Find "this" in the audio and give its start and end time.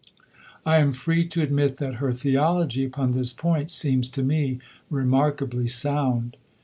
3.11-3.31